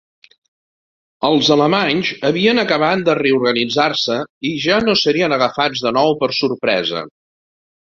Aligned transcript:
Els 1.27 1.51
alemanys 1.55 2.09
havien 2.29 2.61
acabat 2.63 3.03
de 3.11 3.15
reorganitzar-se 3.21 4.19
i 4.53 4.57
ja 4.65 4.81
no 4.89 4.97
serien 5.05 5.39
agafats 5.41 5.87
de 5.87 5.95
nou 6.01 6.19
per 6.25 6.33
sorpresa. 6.41 7.07